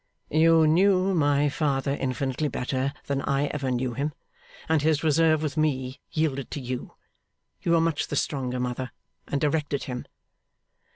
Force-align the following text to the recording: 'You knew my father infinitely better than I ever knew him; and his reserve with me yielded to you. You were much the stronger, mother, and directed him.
'You 0.31 0.65
knew 0.65 1.13
my 1.13 1.47
father 1.47 1.91
infinitely 1.93 2.47
better 2.47 2.91
than 3.05 3.21
I 3.21 3.45
ever 3.51 3.69
knew 3.69 3.93
him; 3.93 4.13
and 4.67 4.81
his 4.81 5.03
reserve 5.03 5.43
with 5.43 5.57
me 5.57 5.99
yielded 6.09 6.49
to 6.49 6.59
you. 6.59 6.95
You 7.61 7.73
were 7.73 7.81
much 7.81 8.07
the 8.07 8.15
stronger, 8.15 8.59
mother, 8.59 8.89
and 9.27 9.39
directed 9.39 9.83
him. 9.83 10.07